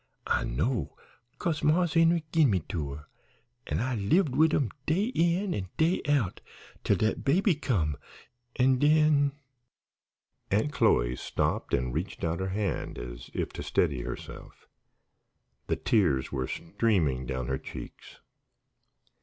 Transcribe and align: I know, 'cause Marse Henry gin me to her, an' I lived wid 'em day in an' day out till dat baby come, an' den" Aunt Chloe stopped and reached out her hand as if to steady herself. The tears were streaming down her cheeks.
I 0.25 0.45
know, 0.45 0.95
'cause 1.37 1.61
Marse 1.63 1.93
Henry 1.93 2.23
gin 2.31 2.49
me 2.49 2.61
to 2.69 2.89
her, 2.93 3.05
an' 3.67 3.79
I 3.81 3.93
lived 3.93 4.35
wid 4.35 4.51
'em 4.51 4.71
day 4.87 5.11
in 5.13 5.53
an' 5.53 5.69
day 5.77 6.01
out 6.09 6.41
till 6.83 6.95
dat 6.95 7.23
baby 7.23 7.53
come, 7.53 7.97
an' 8.55 8.79
den" 8.79 9.33
Aunt 10.51 10.73
Chloe 10.73 11.15
stopped 11.15 11.71
and 11.75 11.93
reached 11.93 12.23
out 12.23 12.39
her 12.39 12.49
hand 12.49 12.97
as 12.97 13.29
if 13.35 13.53
to 13.53 13.61
steady 13.61 14.01
herself. 14.01 14.65
The 15.67 15.75
tears 15.75 16.31
were 16.31 16.47
streaming 16.47 17.27
down 17.27 17.45
her 17.45 17.59
cheeks. 17.59 18.21